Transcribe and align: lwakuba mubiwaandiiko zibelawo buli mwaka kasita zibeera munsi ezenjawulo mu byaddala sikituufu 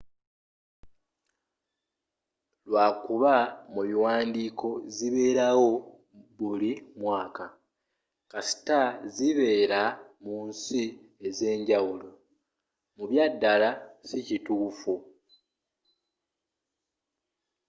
lwakuba 2.67 3.33
mubiwaandiiko 3.73 4.69
zibelawo 4.95 5.71
buli 6.37 6.71
mwaka 7.01 7.45
kasita 8.31 8.79
zibeera 9.15 9.81
munsi 10.25 10.81
ezenjawulo 11.27 12.09
mu 12.95 13.03
byaddala 13.09 13.69
sikituufu 14.07 14.93